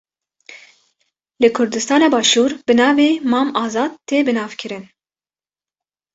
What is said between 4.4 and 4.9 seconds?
kirin.